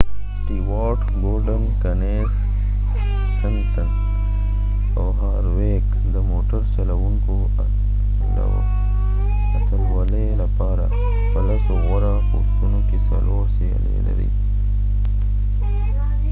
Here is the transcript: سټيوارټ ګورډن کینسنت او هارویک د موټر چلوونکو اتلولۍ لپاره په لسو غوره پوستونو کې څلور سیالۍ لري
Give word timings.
سټيوارټ 0.37 0.99
ګورډن 1.21 1.63
کینسنت 1.81 3.73
او 4.99 5.05
هارویک 5.19 5.85
د 6.13 6.15
موټر 6.31 6.61
چلوونکو 6.75 7.35
اتلولۍ 9.57 10.27
لپاره 10.41 10.85
په 11.31 11.39
لسو 11.47 11.73
غوره 11.85 12.13
پوستونو 12.29 12.79
کې 12.87 12.97
څلور 13.09 13.43
سیالۍ 13.55 13.97
لري 14.07 14.29